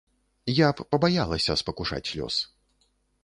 [0.59, 2.35] Я б пабаялася спакушаць лёс.